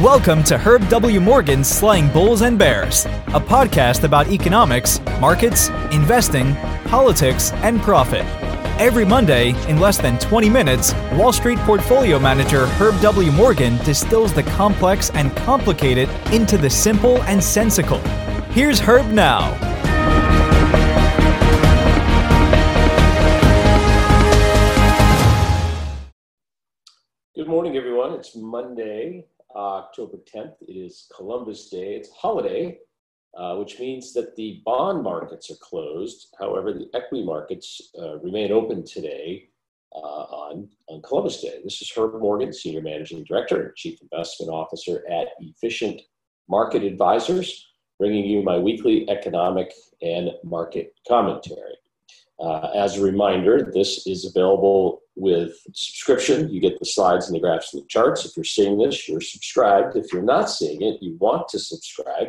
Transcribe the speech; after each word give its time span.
Welcome 0.00 0.42
to 0.44 0.56
Herb 0.56 0.88
W. 0.88 1.20
Morgan's 1.20 1.68
Slaying 1.68 2.08
Bulls 2.08 2.40
and 2.40 2.58
Bears, 2.58 3.04
a 3.04 3.38
podcast 3.38 4.02
about 4.02 4.28
economics, 4.28 4.98
markets, 5.20 5.68
investing, 5.92 6.54
politics, 6.86 7.52
and 7.56 7.82
profit. 7.82 8.24
Every 8.80 9.04
Monday, 9.04 9.50
in 9.68 9.78
less 9.78 9.98
than 9.98 10.18
20 10.18 10.48
minutes, 10.48 10.94
Wall 11.12 11.34
Street 11.34 11.58
portfolio 11.58 12.18
manager 12.18 12.64
Herb 12.78 12.98
W. 13.02 13.30
Morgan 13.32 13.76
distills 13.84 14.32
the 14.32 14.42
complex 14.42 15.10
and 15.10 15.36
complicated 15.36 16.08
into 16.32 16.56
the 16.56 16.70
simple 16.70 17.22
and 17.24 17.44
sensical. 17.44 17.98
Here's 18.54 18.80
Herb 18.80 19.04
now. 19.08 19.52
Good 27.34 27.48
morning, 27.48 27.76
everyone. 27.76 28.14
It's 28.14 28.34
Monday, 28.34 29.26
October 29.56 30.18
10th. 30.32 30.54
It 30.62 30.72
is 30.72 31.10
Columbus 31.14 31.68
Day. 31.68 31.96
It's 31.96 32.10
a 32.10 32.14
holiday, 32.14 32.78
uh, 33.36 33.56
which 33.56 33.78
means 33.78 34.12
that 34.14 34.36
the 34.36 34.62
bond 34.64 35.02
markets 35.02 35.50
are 35.50 35.56
closed. 35.60 36.34
However, 36.38 36.72
the 36.72 36.88
equity 36.94 37.24
markets 37.24 37.90
uh, 38.00 38.18
remain 38.18 38.52
open 38.52 38.84
today 38.84 39.48
uh, 39.94 39.98
on, 39.98 40.68
on 40.88 41.02
Columbus 41.02 41.40
Day. 41.40 41.60
This 41.64 41.82
is 41.82 41.90
Herb 41.96 42.20
Morgan, 42.20 42.52
Senior 42.52 42.82
Managing 42.82 43.24
Director 43.24 43.62
and 43.62 43.76
Chief 43.76 43.98
Investment 44.02 44.52
Officer 44.52 45.04
at 45.10 45.28
Efficient 45.40 46.00
Market 46.48 46.82
Advisors, 46.82 47.68
bringing 47.98 48.24
you 48.24 48.42
my 48.42 48.58
weekly 48.58 49.08
economic 49.10 49.72
and 50.02 50.30
market 50.44 50.94
commentary. 51.06 51.74
Uh, 52.38 52.70
as 52.74 52.96
a 52.96 53.02
reminder, 53.02 53.70
this 53.74 54.06
is 54.06 54.24
available 54.24 55.02
with 55.20 55.52
subscription. 55.74 56.48
You 56.48 56.60
get 56.60 56.78
the 56.78 56.86
slides 56.86 57.26
and 57.26 57.34
the 57.36 57.40
graphs 57.40 57.74
and 57.74 57.82
the 57.82 57.88
charts. 57.88 58.24
If 58.24 58.36
you're 58.36 58.44
seeing 58.44 58.78
this, 58.78 59.08
you're 59.08 59.20
subscribed. 59.20 59.96
If 59.96 60.12
you're 60.12 60.22
not 60.22 60.48
seeing 60.50 60.82
it, 60.82 61.02
you 61.02 61.16
want 61.20 61.48
to 61.48 61.58
subscribe, 61.58 62.28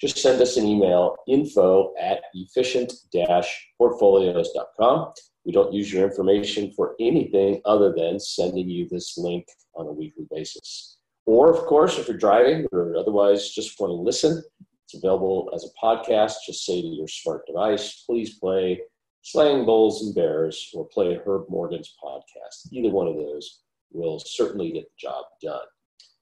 just 0.00 0.18
send 0.18 0.40
us 0.40 0.56
an 0.56 0.64
email 0.64 1.16
info 1.28 1.92
at 2.00 2.22
efficient-portfolios.com. 2.34 5.12
We 5.44 5.52
don't 5.52 5.74
use 5.74 5.92
your 5.92 6.08
information 6.08 6.72
for 6.72 6.96
anything 6.98 7.60
other 7.64 7.92
than 7.94 8.18
sending 8.18 8.68
you 8.68 8.88
this 8.88 9.16
link 9.18 9.46
on 9.76 9.86
a 9.86 9.92
weekly 9.92 10.26
basis. 10.30 10.96
Or, 11.26 11.52
of 11.52 11.66
course, 11.66 11.98
if 11.98 12.08
you're 12.08 12.16
driving 12.16 12.66
or 12.72 12.96
otherwise 12.96 13.50
just 13.50 13.78
want 13.78 13.90
to 13.90 13.94
listen, 13.94 14.42
it's 14.84 14.94
available 14.94 15.50
as 15.54 15.64
a 15.64 15.68
podcast. 15.82 16.36
Just 16.46 16.64
say 16.64 16.80
to 16.80 16.86
your 16.86 17.08
smart 17.08 17.46
device, 17.46 18.04
please 18.06 18.38
play 18.38 18.80
Slaying 19.24 19.64
Bulls 19.64 20.02
and 20.02 20.14
Bears 20.14 20.70
or 20.74 20.84
play 20.84 21.18
Herb 21.24 21.48
Morgan's 21.48 21.94
podcast. 22.02 22.70
Either 22.70 22.90
one 22.90 23.08
of 23.08 23.16
those 23.16 23.62
will 23.90 24.18
certainly 24.18 24.70
get 24.70 24.84
the 24.84 25.00
job 25.00 25.24
done. 25.40 25.64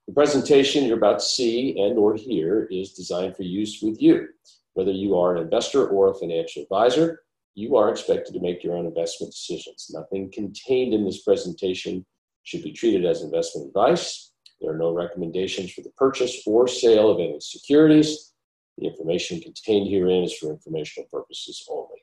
The 0.07 0.15
presentation 0.15 0.85
you're 0.85 0.99
about 0.99 1.19
to 1.19 1.25
see 1.25 1.81
and 1.81 1.99
or 1.99 2.15
hear 2.15 2.69
is 2.71 2.93
designed 2.93 3.37
for 3.37 3.43
use 3.43 3.81
with 3.83 4.01
you. 4.01 4.29
Whether 4.75 4.93
you 4.93 5.19
are 5.19 5.35
an 5.35 5.43
investor 5.43 5.89
or 5.89 6.11
a 6.11 6.15
financial 6.15 6.63
advisor, 6.63 7.23
you 7.57 7.75
are 7.75 7.91
expected 7.91 8.35
to 8.35 8.41
make 8.41 8.63
your 8.63 8.77
own 8.77 8.87
investment 8.87 9.33
decisions. 9.33 9.91
Nothing 9.93 10.31
contained 10.31 10.95
in 10.95 11.05
this 11.05 11.25
presentation 11.25 12.07
should 12.45 12.63
be 12.63 12.73
treated 12.73 13.05
as 13.05 13.23
investment 13.23 13.67
advice. 13.67 14.33
There 14.61 14.71
are 14.71 14.79
no 14.79 14.93
recommendations 14.93 15.73
for 15.73 15.81
the 15.81 15.91
purchase 15.97 16.41
or 16.47 16.69
sale 16.69 17.11
of 17.11 17.19
any 17.19 17.41
securities. 17.41 18.33
The 18.79 18.87
information 18.87 19.41
contained 19.41 19.91
herein 19.91 20.23
is 20.23 20.39
for 20.39 20.53
informational 20.53 21.09
purposes 21.13 21.67
only. 21.69 21.99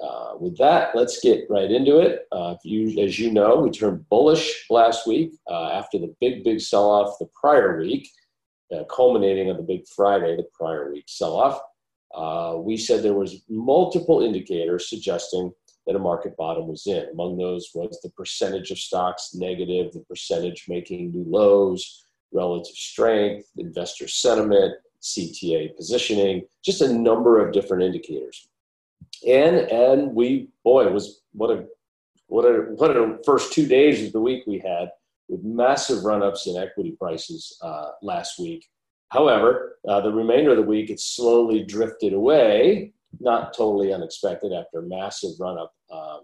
Uh, 0.00 0.34
with 0.38 0.56
that, 0.58 0.94
let's 0.94 1.20
get 1.20 1.44
right 1.50 1.70
into 1.70 1.98
it. 1.98 2.26
Uh, 2.30 2.54
you, 2.62 3.02
as 3.02 3.18
you 3.18 3.32
know, 3.32 3.56
we 3.56 3.70
turned 3.70 4.08
bullish 4.08 4.66
last 4.70 5.06
week 5.06 5.32
uh, 5.50 5.70
after 5.70 5.98
the 5.98 6.14
big, 6.20 6.44
big 6.44 6.60
sell 6.60 6.88
off 6.88 7.18
the 7.18 7.28
prior 7.34 7.78
week, 7.78 8.08
uh, 8.74 8.84
culminating 8.84 9.50
on 9.50 9.56
the 9.56 9.62
big 9.62 9.86
Friday, 9.88 10.36
the 10.36 10.46
prior 10.56 10.92
week 10.92 11.04
sell 11.08 11.34
off. 11.34 11.60
Uh, 12.14 12.58
we 12.58 12.76
said 12.76 13.02
there 13.02 13.14
was 13.14 13.42
multiple 13.48 14.22
indicators 14.22 14.88
suggesting 14.88 15.52
that 15.86 15.96
a 15.96 15.98
market 15.98 16.36
bottom 16.36 16.68
was 16.68 16.86
in. 16.86 17.08
Among 17.12 17.36
those 17.36 17.70
was 17.74 17.98
the 18.02 18.10
percentage 18.10 18.70
of 18.70 18.78
stocks 18.78 19.34
negative, 19.34 19.92
the 19.92 20.00
percentage 20.00 20.66
making 20.68 21.10
new 21.12 21.24
lows, 21.28 22.04
relative 22.32 22.76
strength, 22.76 23.48
investor 23.56 24.06
sentiment, 24.06 24.74
CTA 25.02 25.74
positioning, 25.76 26.42
just 26.64 26.82
a 26.82 26.92
number 26.92 27.44
of 27.44 27.52
different 27.52 27.82
indicators 27.82 28.47
and 29.26 29.56
and 29.56 30.14
we 30.14 30.48
boy 30.64 30.86
it 30.86 30.92
was 30.92 31.22
what 31.32 31.50
a 31.50 31.64
what 32.26 32.44
a 32.44 32.66
what 32.74 32.96
a 32.96 33.18
first 33.24 33.52
two 33.52 33.66
days 33.66 34.06
of 34.06 34.12
the 34.12 34.20
week 34.20 34.44
we 34.46 34.58
had 34.58 34.90
with 35.28 35.42
massive 35.42 36.04
run-ups 36.04 36.46
in 36.46 36.56
equity 36.56 36.92
prices 36.98 37.58
uh, 37.62 37.90
last 38.02 38.38
week. 38.38 38.64
However, 39.10 39.78
uh, 39.86 40.00
the 40.00 40.12
remainder 40.12 40.50
of 40.50 40.56
the 40.56 40.62
week 40.62 40.90
it 40.90 41.00
slowly 41.00 41.64
drifted 41.64 42.12
away, 42.12 42.92
not 43.20 43.54
totally 43.54 43.92
unexpected 43.92 44.52
after 44.52 44.78
a 44.80 44.82
massive 44.82 45.32
run-up 45.38 45.74
um, 45.90 46.20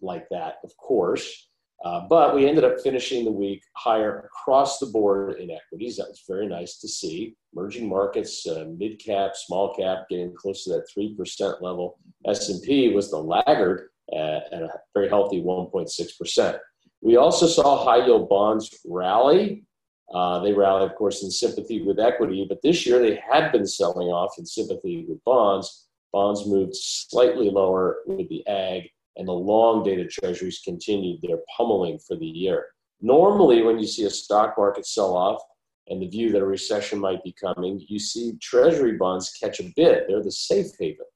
like 0.00 0.26
that, 0.30 0.56
of 0.64 0.76
course. 0.76 1.45
Uh, 1.84 2.00
but 2.08 2.34
we 2.34 2.48
ended 2.48 2.64
up 2.64 2.80
finishing 2.80 3.24
the 3.24 3.30
week 3.30 3.62
higher 3.74 4.20
across 4.20 4.78
the 4.78 4.86
board 4.86 5.38
in 5.38 5.50
equities. 5.50 5.96
That 5.96 6.08
was 6.08 6.24
very 6.26 6.46
nice 6.46 6.78
to 6.78 6.88
see. 6.88 7.36
Emerging 7.52 7.88
markets, 7.88 8.46
uh, 8.46 8.64
mid 8.76 8.98
cap, 8.98 9.36
small 9.36 9.74
cap, 9.74 10.06
getting 10.08 10.34
close 10.34 10.64
to 10.64 10.70
that 10.70 10.86
three 10.92 11.14
percent 11.14 11.62
level. 11.62 11.98
S 12.26 12.48
and 12.48 12.62
P 12.62 12.94
was 12.94 13.10
the 13.10 13.18
laggard 13.18 13.90
at, 14.12 14.52
at 14.52 14.62
a 14.62 14.70
very 14.94 15.08
healthy 15.08 15.42
1.6 15.42 16.18
percent. 16.18 16.56
We 17.02 17.16
also 17.16 17.46
saw 17.46 17.84
high 17.84 18.06
yield 18.06 18.28
bonds 18.28 18.74
rally. 18.86 19.64
Uh, 20.12 20.38
they 20.40 20.52
rallied, 20.52 20.90
of 20.90 20.96
course, 20.96 21.22
in 21.24 21.30
sympathy 21.30 21.82
with 21.82 21.98
equity, 21.98 22.46
but 22.48 22.62
this 22.62 22.86
year 22.86 23.00
they 23.00 23.16
had 23.30 23.50
been 23.52 23.66
selling 23.66 24.08
off 24.08 24.34
in 24.38 24.46
sympathy 24.46 25.04
with 25.08 25.22
bonds. 25.24 25.88
Bonds 26.12 26.46
moved 26.46 26.74
slightly 26.74 27.50
lower 27.50 27.98
with 28.06 28.28
the 28.28 28.46
ag 28.46 28.88
and 29.16 29.26
the 29.26 29.32
long 29.32 29.82
dated 29.82 30.10
treasuries 30.10 30.60
continued 30.64 31.20
their 31.22 31.38
pummeling 31.56 31.98
for 31.98 32.16
the 32.16 32.26
year. 32.26 32.66
Normally, 33.00 33.62
when 33.62 33.78
you 33.78 33.86
see 33.86 34.04
a 34.04 34.10
stock 34.10 34.54
market 34.56 34.86
sell 34.86 35.16
off 35.16 35.42
and 35.88 36.00
the 36.00 36.08
view 36.08 36.32
that 36.32 36.42
a 36.42 36.46
recession 36.46 36.98
might 36.98 37.22
be 37.22 37.34
coming, 37.40 37.84
you 37.88 37.98
see 37.98 38.36
treasury 38.40 38.92
bonds 38.92 39.30
catch 39.40 39.60
a 39.60 39.64
bid. 39.76 40.04
They're 40.08 40.22
the 40.22 40.32
safe 40.32 40.66
haven. 40.78 41.06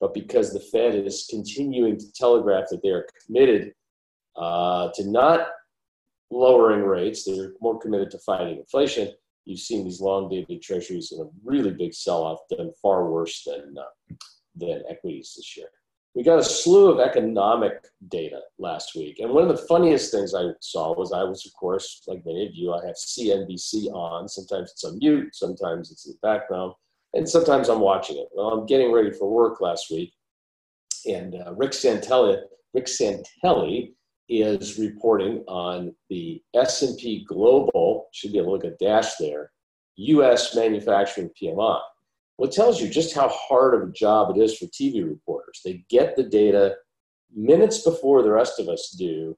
But 0.00 0.14
because 0.14 0.52
the 0.52 0.60
Fed 0.60 0.94
is 0.94 1.26
continuing 1.28 1.98
to 1.98 2.12
telegraph 2.12 2.66
that 2.70 2.82
they 2.82 2.90
are 2.90 3.06
committed 3.26 3.72
uh, 4.36 4.90
to 4.94 5.10
not 5.10 5.48
lowering 6.30 6.82
rates, 6.82 7.24
they're 7.24 7.52
more 7.60 7.80
committed 7.80 8.10
to 8.12 8.18
fighting 8.18 8.58
inflation. 8.58 9.12
You've 9.44 9.60
seen 9.60 9.84
these 9.84 10.00
long 10.00 10.28
dated 10.28 10.62
treasuries 10.62 11.12
in 11.12 11.22
a 11.22 11.30
really 11.44 11.70
big 11.70 11.94
sell 11.94 12.22
off, 12.22 12.40
done 12.48 12.70
far 12.80 13.10
worse 13.10 13.42
than, 13.44 13.76
uh, 13.76 14.14
than 14.54 14.82
equities 14.88 15.34
this 15.36 15.56
year 15.56 15.68
we 16.18 16.24
got 16.24 16.40
a 16.40 16.44
slew 16.44 16.90
of 16.90 16.98
economic 16.98 17.86
data 18.08 18.40
last 18.58 18.96
week. 18.96 19.20
And 19.20 19.30
one 19.30 19.48
of 19.48 19.56
the 19.56 19.66
funniest 19.68 20.10
things 20.10 20.34
I 20.34 20.48
saw 20.60 20.92
was 20.92 21.12
I 21.12 21.22
was, 21.22 21.46
of 21.46 21.52
course, 21.52 22.02
like 22.08 22.26
many 22.26 22.44
of 22.44 22.56
you, 22.56 22.74
I 22.74 22.84
have 22.86 22.96
CNBC 22.96 23.86
on. 23.92 24.28
Sometimes 24.28 24.72
it's 24.72 24.82
on 24.82 24.98
mute, 24.98 25.36
sometimes 25.36 25.92
it's 25.92 26.06
in 26.06 26.14
the 26.14 26.26
background, 26.26 26.72
and 27.14 27.28
sometimes 27.28 27.68
I'm 27.68 27.78
watching 27.78 28.16
it. 28.16 28.26
Well, 28.34 28.48
I'm 28.48 28.66
getting 28.66 28.90
ready 28.90 29.12
for 29.12 29.30
work 29.30 29.60
last 29.60 29.92
week, 29.92 30.12
and 31.06 31.36
uh, 31.36 31.54
Rick 31.54 31.70
Santelli, 31.70 32.42
Rick 32.74 32.86
Santelli 32.86 33.92
is 34.28 34.76
reporting 34.76 35.44
on 35.46 35.94
the 36.10 36.42
S&P 36.56 37.26
Global, 37.28 38.08
should 38.12 38.32
be 38.32 38.40
a 38.40 38.44
look 38.44 38.64
at 38.64 38.80
dash 38.80 39.14
there, 39.20 39.52
U.S. 39.94 40.56
manufacturing 40.56 41.30
PMI. 41.40 41.78
Well, 42.38 42.48
it 42.48 42.54
tells 42.54 42.80
you 42.80 42.88
just 42.88 43.14
how 43.14 43.28
hard 43.28 43.74
of 43.74 43.88
a 43.88 43.92
job 43.92 44.34
it 44.34 44.40
is 44.40 44.56
for 44.56 44.66
TV 44.66 45.04
reporters. 45.04 45.60
They 45.64 45.84
get 45.90 46.14
the 46.14 46.22
data 46.22 46.76
minutes 47.34 47.82
before 47.82 48.22
the 48.22 48.30
rest 48.30 48.60
of 48.60 48.68
us 48.68 48.94
do, 48.96 49.36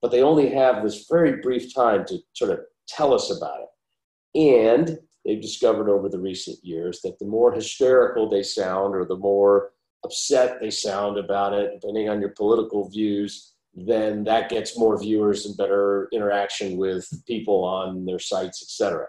but 0.00 0.12
they 0.12 0.22
only 0.22 0.50
have 0.50 0.82
this 0.82 1.06
very 1.10 1.40
brief 1.42 1.74
time 1.74 2.06
to 2.06 2.18
sort 2.34 2.52
of 2.52 2.60
tell 2.86 3.12
us 3.12 3.36
about 3.36 3.62
it. 3.62 4.38
And 4.40 4.98
they've 5.24 5.42
discovered 5.42 5.88
over 5.88 6.08
the 6.08 6.20
recent 6.20 6.58
years 6.62 7.00
that 7.02 7.18
the 7.18 7.26
more 7.26 7.52
hysterical 7.52 8.30
they 8.30 8.44
sound 8.44 8.94
or 8.94 9.04
the 9.04 9.16
more 9.16 9.72
upset 10.04 10.60
they 10.60 10.70
sound 10.70 11.18
about 11.18 11.52
it, 11.52 11.72
depending 11.80 12.08
on 12.08 12.20
your 12.20 12.30
political 12.30 12.88
views, 12.88 13.54
then 13.74 14.22
that 14.24 14.48
gets 14.50 14.78
more 14.78 14.98
viewers 14.98 15.46
and 15.46 15.56
better 15.56 16.08
interaction 16.12 16.76
with 16.76 17.08
people 17.26 17.64
on 17.64 18.04
their 18.04 18.20
sites, 18.20 18.62
etc. 18.62 19.06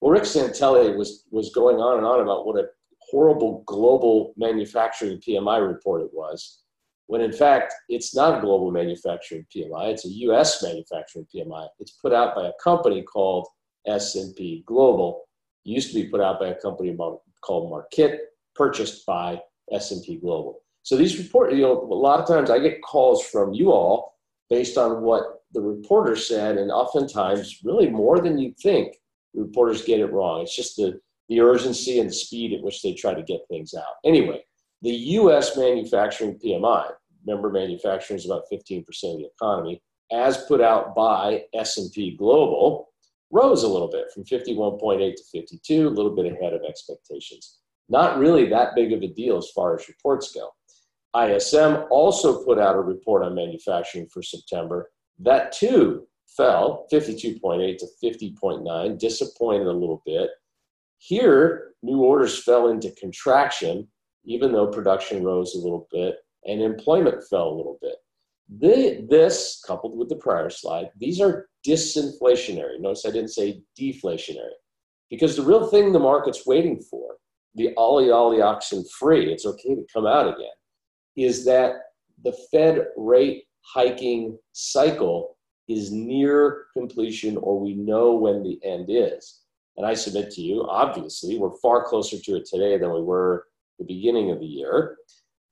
Well, 0.00 0.12
Rick 0.12 0.24
Santelli 0.24 0.96
was, 0.96 1.24
was 1.30 1.50
going 1.52 1.78
on 1.78 1.98
and 1.98 2.06
on 2.06 2.20
about 2.20 2.46
what 2.46 2.60
a 2.60 2.68
horrible 3.10 3.64
global 3.66 4.32
manufacturing 4.36 5.18
PMI 5.18 5.66
report 5.66 6.02
it 6.02 6.10
was, 6.12 6.62
when 7.06 7.20
in 7.20 7.32
fact 7.32 7.74
it's 7.88 8.14
not 8.14 8.38
a 8.38 8.40
global 8.40 8.70
manufacturing 8.70 9.46
PMI, 9.54 9.90
it's 9.90 10.04
a 10.04 10.10
US 10.28 10.62
manufacturing 10.62 11.26
PMI. 11.34 11.68
It's 11.80 11.92
put 11.92 12.12
out 12.12 12.36
by 12.36 12.46
a 12.46 12.52
company 12.62 13.02
called 13.02 13.48
S&P 13.86 14.62
Global. 14.66 15.24
It 15.64 15.70
used 15.70 15.88
to 15.88 16.02
be 16.02 16.08
put 16.08 16.20
out 16.20 16.38
by 16.38 16.48
a 16.48 16.60
company 16.60 16.94
called 17.40 17.72
Markit, 17.72 18.18
purchased 18.54 19.04
by 19.06 19.40
S&P 19.72 20.16
Global. 20.16 20.60
So 20.82 20.96
these 20.96 21.18
report, 21.18 21.52
you 21.52 21.62
know, 21.62 21.80
a 21.80 21.94
lot 21.94 22.20
of 22.20 22.26
times 22.26 22.50
I 22.50 22.58
get 22.58 22.82
calls 22.82 23.24
from 23.24 23.52
you 23.52 23.72
all 23.72 24.14
based 24.48 24.78
on 24.78 25.02
what 25.02 25.42
the 25.52 25.60
reporter 25.60 26.14
said, 26.14 26.56
and 26.56 26.70
oftentimes 26.70 27.60
really 27.64 27.88
more 27.88 28.20
than 28.20 28.38
you 28.38 28.54
think 28.62 28.94
reporters 29.34 29.82
get 29.82 30.00
it 30.00 30.12
wrong. 30.12 30.42
It's 30.42 30.56
just 30.56 30.76
the, 30.76 31.00
the 31.28 31.40
urgency 31.40 32.00
and 32.00 32.08
the 32.08 32.14
speed 32.14 32.52
at 32.54 32.62
which 32.62 32.82
they 32.82 32.94
try 32.94 33.14
to 33.14 33.22
get 33.22 33.40
things 33.48 33.74
out. 33.74 33.94
Anyway, 34.04 34.42
the 34.82 34.90
US 34.90 35.56
manufacturing 35.56 36.38
PMI, 36.38 36.90
remember 37.26 37.50
manufacturing 37.50 38.18
is 38.18 38.26
about 38.26 38.44
15% 38.52 38.84
of 38.86 39.18
the 39.18 39.28
economy, 39.34 39.82
as 40.12 40.44
put 40.44 40.60
out 40.60 40.94
by 40.94 41.44
S&P 41.54 42.16
Global, 42.16 42.88
rose 43.30 43.62
a 43.62 43.68
little 43.68 43.90
bit 43.90 44.06
from 44.12 44.24
51.8 44.24 45.14
to 45.14 45.22
52, 45.32 45.86
a 45.86 45.90
little 45.90 46.14
bit 46.14 46.32
ahead 46.32 46.54
of 46.54 46.62
expectations. 46.66 47.58
Not 47.88 48.18
really 48.18 48.48
that 48.48 48.74
big 48.74 48.92
of 48.92 49.02
a 49.02 49.08
deal 49.08 49.36
as 49.36 49.50
far 49.54 49.76
as 49.76 49.88
reports 49.88 50.34
go. 50.34 50.50
ISM 51.18 51.86
also 51.90 52.44
put 52.44 52.58
out 52.58 52.76
a 52.76 52.80
report 52.80 53.22
on 53.22 53.34
manufacturing 53.34 54.06
for 54.12 54.22
September. 54.22 54.90
That 55.18 55.52
too 55.52 56.06
fell 56.36 56.86
52.8 56.92 57.78
to 57.78 57.86
50.9, 58.02 58.98
disappointed 58.98 59.66
a 59.66 59.72
little 59.72 60.02
bit. 60.06 60.30
Here, 60.98 61.72
new 61.82 62.00
orders 62.00 62.42
fell 62.42 62.68
into 62.68 62.90
contraction, 63.00 63.88
even 64.24 64.52
though 64.52 64.66
production 64.66 65.22
rose 65.22 65.54
a 65.54 65.58
little 65.58 65.88
bit 65.90 66.16
and 66.44 66.60
employment 66.62 67.24
fell 67.28 67.48
a 67.48 67.56
little 67.56 67.78
bit. 67.80 67.96
this, 68.50 69.62
coupled 69.66 69.98
with 69.98 70.08
the 70.08 70.16
prior 70.16 70.50
slide, 70.50 70.90
these 70.98 71.20
are 71.20 71.48
disinflationary. 71.66 72.80
Notice 72.80 73.04
I 73.06 73.10
didn't 73.10 73.30
say 73.30 73.62
deflationary. 73.78 74.56
Because 75.10 75.36
the 75.36 75.42
real 75.42 75.66
thing 75.66 75.92
the 75.92 75.98
market's 75.98 76.46
waiting 76.46 76.80
for, 76.80 77.16
the 77.54 77.74
ollie 77.76 78.10
ollie 78.10 78.42
oxen 78.42 78.84
free, 78.98 79.32
it's 79.32 79.46
okay 79.46 79.74
to 79.74 79.86
come 79.92 80.06
out 80.06 80.28
again, 80.28 80.48
is 81.16 81.44
that 81.44 81.72
the 82.24 82.36
Fed 82.50 82.86
rate 82.96 83.44
hiking 83.62 84.38
cycle 84.52 85.37
is 85.68 85.92
near 85.92 86.66
completion 86.72 87.36
or 87.36 87.60
we 87.60 87.74
know 87.74 88.14
when 88.14 88.42
the 88.42 88.58
end 88.64 88.86
is. 88.88 89.42
And 89.76 89.86
I 89.86 89.94
submit 89.94 90.30
to 90.32 90.40
you, 90.40 90.66
obviously, 90.68 91.38
we're 91.38 91.56
far 91.62 91.84
closer 91.84 92.18
to 92.18 92.36
it 92.36 92.46
today 92.46 92.78
than 92.78 92.92
we 92.92 93.02
were 93.02 93.46
the 93.78 93.84
beginning 93.84 94.30
of 94.30 94.40
the 94.40 94.46
year. 94.46 94.96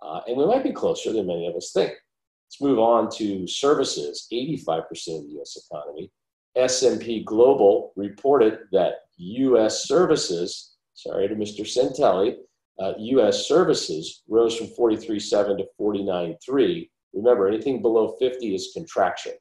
Uh, 0.03 0.21
and 0.27 0.37
we 0.37 0.47
might 0.47 0.65
be 0.65 0.73
closer 0.73 1.13
than 1.13 1.27
many 1.27 1.47
of 1.47 1.55
us 1.55 1.71
think. 1.73 1.91
Let's 1.91 2.61
move 2.61 2.79
on 2.79 3.11
to 3.17 3.47
services, 3.47 4.27
85% 4.33 4.79
of 4.81 5.25
the 5.25 5.41
US 5.41 5.69
economy. 5.71 6.11
S&P 6.57 7.23
Global 7.23 7.93
reported 7.97 8.61
that 8.73 8.95
US 9.19 9.87
services, 9.87 10.77
sorry 10.95 11.29
to 11.29 11.35
Mr. 11.35 11.61
Santelli, 11.61 12.37
uh, 12.79 12.93
US 12.99 13.47
services 13.47 14.23
rose 14.29 14.57
from 14.57 14.69
43.7 14.69 15.59
to 15.59 15.65
49.3. 15.81 16.91
Remember, 17.15 17.49
anything 17.49 17.81
below 17.81 18.17
50 18.19 18.55
is 18.55 18.73
contraction. 18.75 19.33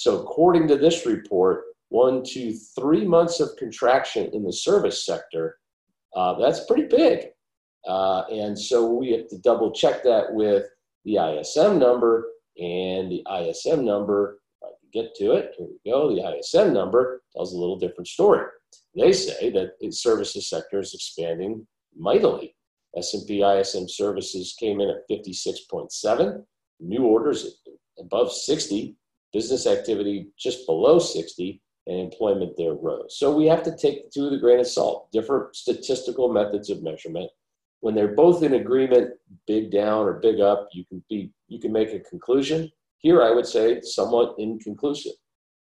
So, 0.00 0.22
according 0.22 0.66
to 0.68 0.78
this 0.78 1.04
report, 1.04 1.64
one 1.90 2.22
to 2.32 2.54
three 2.74 3.04
months 3.04 3.38
of 3.38 3.54
contraction 3.58 4.30
in 4.32 4.42
the 4.42 4.52
service 4.52 5.04
sector, 5.04 5.58
uh, 6.16 6.38
that's 6.38 6.64
pretty 6.64 6.84
big. 6.84 7.26
Uh, 7.86 8.20
and 8.32 8.58
so 8.58 8.94
we 8.94 9.10
have 9.12 9.28
to 9.28 9.36
double 9.36 9.70
check 9.72 10.02
that 10.04 10.32
with 10.32 10.64
the 11.04 11.18
ISM 11.18 11.78
number. 11.78 12.30
And 12.56 13.12
the 13.12 13.22
ISM 13.30 13.84
number, 13.84 14.38
if 14.62 14.68
I 14.68 14.72
can 14.80 15.02
get 15.02 15.14
to 15.16 15.32
it, 15.32 15.54
here 15.58 15.66
we 15.66 15.90
go. 15.90 16.14
The 16.14 16.38
ISM 16.38 16.72
number 16.72 17.20
tells 17.36 17.52
a 17.52 17.58
little 17.58 17.78
different 17.78 18.08
story. 18.08 18.46
They 18.96 19.12
say 19.12 19.50
that 19.50 19.72
the 19.80 19.90
services 19.90 20.48
sector 20.48 20.80
is 20.80 20.94
expanding 20.94 21.66
mightily. 21.94 22.56
S&P 22.96 23.42
ISM 23.42 23.86
services 23.86 24.56
came 24.58 24.80
in 24.80 24.88
at 24.88 25.06
56.7, 25.10 26.42
new 26.80 27.04
orders 27.04 27.60
above 27.98 28.32
60, 28.32 28.96
business 29.32 29.66
activity 29.66 30.28
just 30.38 30.66
below 30.66 30.98
60, 30.98 31.60
and 31.86 31.98
employment 31.98 32.56
there 32.56 32.74
rose. 32.74 33.16
So 33.18 33.34
we 33.34 33.46
have 33.46 33.62
to 33.64 33.76
take 33.76 34.04
the 34.04 34.10
two 34.12 34.24
with 34.24 34.34
a 34.34 34.38
grain 34.38 34.60
of 34.60 34.66
salt, 34.66 35.10
different 35.12 35.56
statistical 35.56 36.32
methods 36.32 36.70
of 36.70 36.82
measurement. 36.82 37.30
When 37.80 37.94
they're 37.94 38.14
both 38.14 38.42
in 38.42 38.54
agreement, 38.54 39.14
big 39.46 39.70
down 39.72 40.06
or 40.06 40.20
big 40.20 40.40
up, 40.40 40.68
you 40.72 40.84
can 40.84 41.02
be 41.08 41.32
you 41.48 41.58
can 41.58 41.72
make 41.72 41.92
a 41.92 42.00
conclusion. 42.00 42.70
Here 42.98 43.22
I 43.22 43.30
would 43.30 43.46
say 43.46 43.80
somewhat 43.80 44.34
inconclusive. 44.38 45.14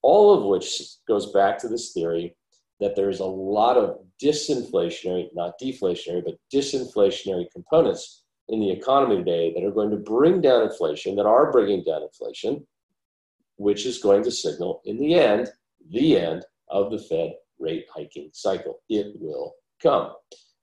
All 0.02 0.34
of 0.34 0.44
which 0.44 0.82
goes 1.08 1.32
back 1.32 1.58
to 1.58 1.68
this 1.68 1.92
theory 1.92 2.36
that 2.80 2.94
there's 2.94 3.20
a 3.20 3.24
lot 3.24 3.78
of 3.78 3.98
disinflationary, 4.22 5.28
not 5.32 5.54
deflationary, 5.60 6.22
but 6.22 6.34
disinflationary 6.52 7.46
components 7.52 8.24
in 8.48 8.60
the 8.60 8.70
economy 8.70 9.16
today 9.16 9.54
that 9.54 9.64
are 9.64 9.70
going 9.70 9.90
to 9.90 9.96
bring 9.96 10.42
down 10.42 10.62
inflation, 10.62 11.16
that 11.16 11.24
are 11.24 11.50
bringing 11.50 11.82
down 11.82 12.02
inflation, 12.02 12.66
which 13.56 13.86
is 13.86 13.98
going 13.98 14.22
to 14.24 14.30
signal 14.30 14.80
in 14.84 14.98
the 14.98 15.14
end, 15.14 15.48
the 15.90 16.18
end 16.18 16.44
of 16.68 16.90
the 16.90 16.98
Fed 16.98 17.34
rate 17.58 17.86
hiking 17.94 18.30
cycle. 18.32 18.80
It 18.88 19.14
will 19.20 19.54
come. 19.82 20.12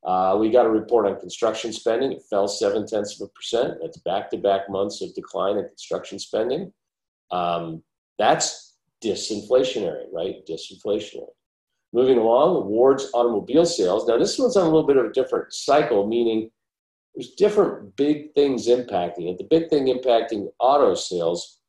Uh, 0.04 0.36
we 0.40 0.50
got 0.50 0.66
a 0.66 0.70
report 0.70 1.06
on 1.06 1.20
construction 1.20 1.72
spending. 1.72 2.12
It 2.12 2.24
fell 2.30 2.48
seven 2.48 2.88
tenths 2.88 3.20
of 3.20 3.28
a 3.28 3.32
percent. 3.32 3.78
That's 3.82 3.98
back 4.00 4.32
to 4.32 4.38
back 4.38 4.70
months 4.70 5.02
of 5.02 5.14
decline 5.14 5.58
in 5.58 5.68
construction 5.68 6.18
spending. 6.18 6.74
Um, 7.30 7.84
that's 8.18 8.78
disinflationary, 9.04 10.06
right? 10.12 10.36
Disinflationary. 10.48 11.30
Moving 11.94 12.18
along, 12.18 12.56
awards 12.56 13.10
automobile 13.14 13.66
sales. 13.66 14.08
Now, 14.08 14.18
this 14.18 14.40
one's 14.40 14.56
on 14.56 14.64
a 14.64 14.70
little 14.70 14.88
bit 14.88 14.98
of 14.98 15.06
a 15.06 15.14
different 15.14 15.54
cycle, 15.54 16.08
meaning 16.08 16.50
there's 17.14 17.32
different 17.32 17.96
big 17.96 18.34
things 18.34 18.68
impacting 18.68 19.30
it. 19.30 19.38
The 19.38 19.48
big 19.50 19.70
thing 19.70 19.88
impacting 19.88 20.48
auto 20.60 20.96
sales 20.96 21.60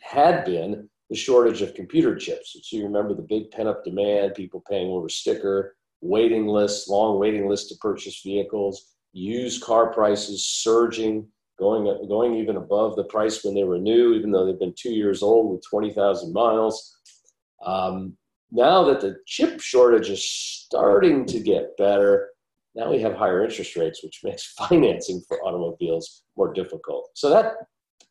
had 0.00 0.44
been 0.44 0.88
the 1.08 1.16
shortage 1.16 1.62
of 1.62 1.74
computer 1.74 2.14
chips. 2.14 2.56
So 2.62 2.76
you 2.76 2.84
remember 2.84 3.14
the 3.14 3.22
big 3.22 3.50
pent 3.50 3.68
up 3.68 3.84
demand, 3.84 4.34
people 4.34 4.62
paying 4.68 4.90
over 4.90 5.08
sticker, 5.08 5.76
waiting 6.00 6.46
lists, 6.46 6.88
long 6.88 7.18
waiting 7.18 7.48
lists 7.48 7.68
to 7.70 7.78
purchase 7.80 8.22
vehicles, 8.24 8.94
used 9.12 9.62
car 9.62 9.92
prices 9.92 10.46
surging, 10.46 11.26
going, 11.58 11.84
going 12.08 12.34
even 12.34 12.56
above 12.56 12.96
the 12.96 13.04
price 13.04 13.44
when 13.44 13.54
they 13.54 13.64
were 13.64 13.78
new, 13.78 14.14
even 14.14 14.30
though 14.30 14.46
they've 14.46 14.58
been 14.58 14.74
two 14.76 14.92
years 14.92 15.22
old 15.22 15.50
with 15.50 15.62
20,000 15.68 16.32
miles. 16.32 16.96
Um, 17.64 18.16
now 18.52 18.84
that 18.84 19.00
the 19.00 19.16
chip 19.26 19.60
shortage 19.60 20.10
is 20.10 20.28
starting 20.28 21.26
to 21.26 21.40
get 21.40 21.76
better, 21.76 22.30
now 22.74 22.90
we 22.90 23.00
have 23.00 23.14
higher 23.14 23.44
interest 23.44 23.76
rates, 23.76 24.02
which 24.02 24.20
makes 24.24 24.52
financing 24.58 25.22
for 25.28 25.42
automobiles 25.44 26.22
more 26.36 26.52
difficult. 26.52 27.10
So 27.14 27.30
that 27.30 27.54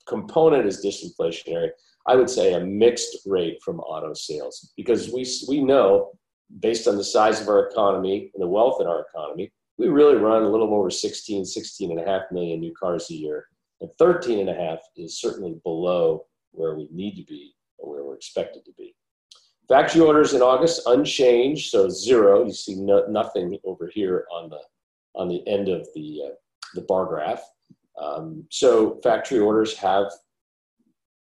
component 0.09 0.65
is 0.65 0.83
disinflationary. 0.83 1.69
I 2.07 2.15
would 2.15 2.29
say 2.29 2.53
a 2.53 2.59
mixed 2.59 3.19
rate 3.25 3.61
from 3.63 3.79
auto 3.79 4.13
sales 4.13 4.73
because 4.75 5.13
we, 5.13 5.25
we 5.47 5.63
know 5.63 6.11
based 6.59 6.87
on 6.87 6.97
the 6.97 7.04
size 7.04 7.39
of 7.39 7.47
our 7.47 7.68
economy 7.68 8.31
and 8.33 8.42
the 8.42 8.47
wealth 8.47 8.81
in 8.81 8.87
our 8.87 9.06
economy, 9.13 9.51
we 9.78 9.87
really 9.87 10.16
run 10.16 10.44
a 10.44 10.49
little 10.49 10.73
over 10.73 10.89
16, 10.89 11.45
16 11.45 11.92
and 11.92 11.99
a 11.99 12.06
half 12.06 12.23
million 12.31 12.59
new 12.59 12.73
cars 12.73 13.09
a 13.11 13.13
year. 13.13 13.45
And 13.81 13.89
13 13.97 14.39
and 14.39 14.49
a 14.49 14.54
half 14.54 14.80
is 14.97 15.21
certainly 15.21 15.56
below 15.63 16.25
where 16.51 16.75
we 16.75 16.89
need 16.92 17.16
to 17.16 17.23
be 17.23 17.54
or 17.78 17.94
where 17.94 18.04
we're 18.04 18.16
expected 18.16 18.66
to 18.66 18.71
be. 18.78 18.95
Factory 19.69 20.01
orders 20.01 20.33
in 20.33 20.42
August 20.42 20.81
unchanged, 20.87 21.69
so 21.69 21.87
zero. 21.89 22.44
You 22.44 22.51
see 22.51 22.75
no, 22.75 23.06
nothing 23.07 23.57
over 23.63 23.87
here 23.94 24.25
on 24.33 24.49
the 24.49 24.59
on 25.16 25.28
the 25.28 25.47
end 25.47 25.69
of 25.69 25.87
the 25.94 26.23
uh, 26.25 26.33
the 26.73 26.81
bar 26.81 27.06
graph. 27.06 27.44
Um, 28.01 28.45
so 28.49 28.99
factory 29.03 29.39
orders 29.39 29.75
have 29.77 30.11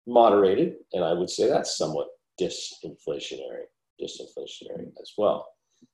moderated, 0.06 0.74
and 0.92 1.04
I 1.04 1.12
would 1.12 1.30
say 1.30 1.48
that's 1.48 1.76
somewhat 1.76 2.08
disinflationary, 2.40 3.64
disinflationary 4.00 4.88
as 5.00 5.12
well. 5.16 5.46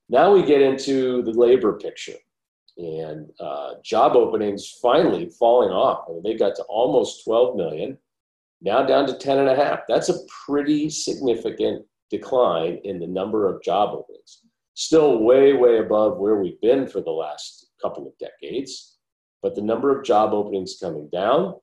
Now 0.08 0.32
we 0.32 0.44
get 0.44 0.60
into 0.60 1.22
the 1.22 1.32
labor 1.32 1.78
picture, 1.78 2.16
and 2.76 3.30
uh, 3.40 3.74
job 3.84 4.16
openings 4.16 4.78
finally 4.82 5.30
falling 5.38 5.70
off. 5.70 6.04
I 6.08 6.12
mean, 6.12 6.22
they 6.22 6.34
got 6.34 6.56
to 6.56 6.62
almost 6.64 7.24
12 7.24 7.56
million, 7.56 7.98
now 8.60 8.84
down 8.84 9.06
to 9.06 9.14
10 9.14 9.38
and 9.38 9.48
a 9.48 9.56
half. 9.56 9.80
That's 9.88 10.08
a 10.08 10.18
pretty 10.46 10.90
significant 10.90 11.84
decline 12.10 12.78
in 12.84 12.98
the 12.98 13.06
number 13.06 13.48
of 13.48 13.62
job 13.62 13.90
openings. 13.94 14.40
Still 14.74 15.18
way, 15.18 15.52
way 15.52 15.78
above 15.78 16.18
where 16.18 16.36
we've 16.36 16.60
been 16.60 16.86
for 16.86 17.00
the 17.00 17.10
last 17.10 17.70
couple 17.80 18.06
of 18.06 18.12
decades, 18.18 18.98
but 19.42 19.54
the 19.54 19.62
number 19.62 19.96
of 19.96 20.04
job 20.04 20.32
openings 20.32 20.78
coming 20.80 21.08
down. 21.12 21.54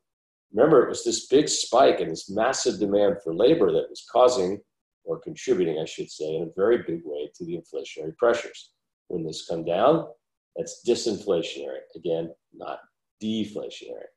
Remember, 0.54 0.84
it 0.84 0.90
was 0.90 1.04
this 1.04 1.28
big 1.28 1.48
spike 1.48 2.00
and 2.00 2.12
this 2.12 2.30
massive 2.30 2.80
demand 2.80 3.18
for 3.24 3.34
labor 3.34 3.72
that 3.72 3.90
was 3.90 4.06
causing 4.12 4.60
or 5.06 5.20
contributing, 5.20 5.80
I 5.80 5.86
should 5.86 6.12
say, 6.12 6.36
in 6.36 6.44
a 6.44 6.54
very 6.56 6.80
big 6.80 7.02
way 7.06 7.32
to 7.36 7.46
the 7.46 7.58
inflationary 7.58 8.16
pressures. 8.18 8.72
When 9.08 9.26
this 9.26 9.48
come 9.48 9.66
down, 9.66 10.08
that's 10.56 10.84
disinflationary. 10.88 11.80
Again, 11.96 12.32
not 12.54 12.80
deflationary. 13.24 14.10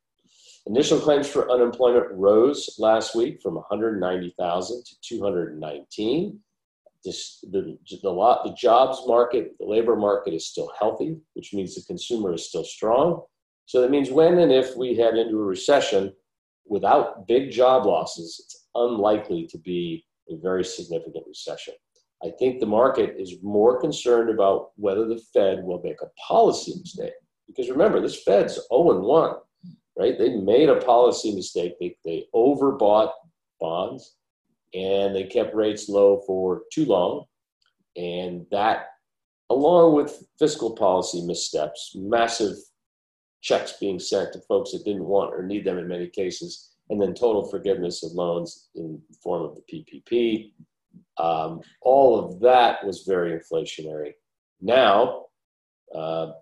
Initial 0.66 0.98
claims 0.98 1.28
for 1.28 1.50
unemployment 1.50 2.06
rose 2.12 2.76
last 2.78 3.14
week 3.14 3.40
from 3.42 3.54
190,000 3.54 4.84
to 4.84 4.94
219. 5.02 6.38
This, 7.04 7.44
the, 7.50 7.76
the, 8.00 8.10
lot, 8.10 8.44
the 8.44 8.54
jobs 8.54 9.02
market, 9.06 9.58
the 9.58 9.66
labor 9.66 9.96
market 9.96 10.34
is 10.34 10.46
still 10.46 10.70
healthy, 10.78 11.16
which 11.34 11.52
means 11.52 11.74
the 11.74 11.82
consumer 11.82 12.32
is 12.32 12.48
still 12.48 12.64
strong. 12.64 13.22
So 13.72 13.80
that 13.80 13.90
means 13.90 14.10
when 14.10 14.38
and 14.40 14.52
if 14.52 14.76
we 14.76 14.94
head 14.94 15.16
into 15.16 15.38
a 15.38 15.44
recession 15.44 16.12
without 16.66 17.26
big 17.26 17.50
job 17.50 17.86
losses, 17.86 18.38
it's 18.44 18.66
unlikely 18.74 19.46
to 19.46 19.56
be 19.56 20.04
a 20.28 20.36
very 20.36 20.62
significant 20.62 21.24
recession. 21.26 21.72
I 22.22 22.32
think 22.38 22.60
the 22.60 22.66
market 22.66 23.14
is 23.18 23.36
more 23.42 23.80
concerned 23.80 24.28
about 24.28 24.72
whether 24.76 25.06
the 25.06 25.22
Fed 25.32 25.64
will 25.64 25.80
make 25.82 26.02
a 26.02 26.10
policy 26.20 26.74
mistake. 26.78 27.14
Because 27.46 27.70
remember, 27.70 27.98
this 27.98 28.22
Fed's 28.22 28.60
0 28.70 28.90
and 28.90 29.04
1, 29.04 29.36
right? 29.98 30.18
They 30.18 30.36
made 30.36 30.68
a 30.68 30.76
policy 30.76 31.34
mistake. 31.34 31.72
They, 31.80 31.96
they 32.04 32.26
overbought 32.34 33.12
bonds 33.58 34.16
and 34.74 35.16
they 35.16 35.24
kept 35.24 35.54
rates 35.54 35.88
low 35.88 36.20
for 36.26 36.64
too 36.74 36.84
long. 36.84 37.24
And 37.96 38.44
that, 38.50 38.88
along 39.48 39.94
with 39.94 40.22
fiscal 40.38 40.76
policy 40.76 41.22
missteps, 41.26 41.92
massive 41.96 42.56
checks 43.42 43.74
being 43.80 43.98
sent 43.98 44.32
to 44.32 44.40
folks 44.40 44.72
that 44.72 44.84
didn't 44.84 45.04
want 45.04 45.34
or 45.34 45.42
need 45.42 45.64
them 45.64 45.78
in 45.78 45.88
many 45.88 46.08
cases, 46.08 46.70
and 46.88 47.00
then 47.00 47.14
total 47.14 47.44
forgiveness 47.44 48.02
of 48.02 48.12
loans 48.12 48.68
in 48.74 49.00
the 49.10 49.16
form 49.22 49.42
of 49.42 49.56
the 49.56 49.62
PPP. 50.10 50.52
Um, 51.18 51.60
all 51.82 52.18
of 52.18 52.40
that 52.40 52.84
was 52.86 53.02
very 53.06 53.38
inflationary. 53.38 54.12
Now, 54.60 55.26
uh, 55.94 56.32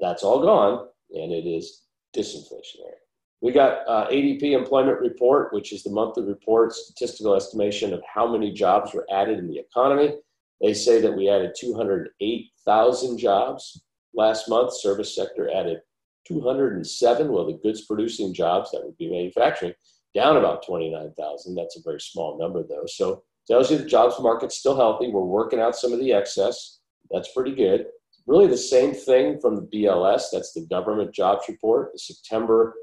that's 0.00 0.22
all 0.22 0.40
gone, 0.40 0.88
and 1.10 1.32
it 1.32 1.46
is 1.46 1.82
disinflationary. 2.16 2.96
We 3.42 3.52
got 3.52 3.86
uh, 3.86 4.08
ADP 4.08 4.52
employment 4.52 5.00
report, 5.00 5.52
which 5.52 5.72
is 5.72 5.82
the 5.82 5.90
monthly 5.90 6.24
report, 6.24 6.72
statistical 6.72 7.34
estimation 7.34 7.92
of 7.92 8.02
how 8.12 8.30
many 8.30 8.52
jobs 8.52 8.94
were 8.94 9.06
added 9.12 9.38
in 9.38 9.46
the 9.46 9.58
economy. 9.58 10.14
They 10.62 10.72
say 10.72 11.00
that 11.02 11.14
we 11.14 11.28
added 11.28 11.54
208,000 11.58 13.18
jobs 13.18 13.82
last 14.14 14.48
month. 14.48 14.74
Service 14.74 15.14
sector 15.14 15.50
added 15.54 15.80
207. 16.26 17.32
Well, 17.32 17.46
the 17.46 17.58
goods 17.62 17.84
producing 17.86 18.34
jobs, 18.34 18.70
that 18.70 18.84
would 18.84 18.96
be 18.96 19.10
manufacturing, 19.10 19.74
down 20.14 20.36
about 20.36 20.66
29,000. 20.66 21.54
That's 21.54 21.76
a 21.76 21.82
very 21.82 22.00
small 22.00 22.38
number, 22.38 22.62
though. 22.62 22.86
So 22.86 23.22
tells 23.46 23.70
you 23.70 23.78
the 23.78 23.84
jobs 23.84 24.16
market's 24.20 24.58
still 24.58 24.76
healthy. 24.76 25.08
We're 25.08 25.22
working 25.22 25.60
out 25.60 25.76
some 25.76 25.92
of 25.92 26.00
the 26.00 26.12
excess. 26.12 26.80
That's 27.10 27.32
pretty 27.32 27.54
good. 27.54 27.86
Really, 28.26 28.48
the 28.48 28.56
same 28.56 28.92
thing 28.92 29.40
from 29.40 29.54
the 29.54 29.62
BLS. 29.62 30.24
That's 30.32 30.52
the 30.52 30.66
government 30.66 31.14
jobs 31.14 31.44
report. 31.48 31.92
The 31.92 31.98
September 31.98 32.74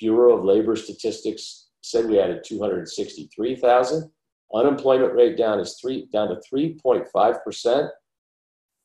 Bureau 0.00 0.36
of 0.36 0.44
Labor 0.44 0.74
Statistics 0.74 1.68
said 1.82 2.06
we 2.06 2.18
added 2.18 2.42
263,000. 2.44 4.10
Unemployment 4.52 5.14
rate 5.14 5.36
down 5.36 5.60
is 5.60 5.78
three 5.80 6.08
down 6.12 6.28
to 6.28 6.40
3.5 6.52 7.44
percent, 7.44 7.88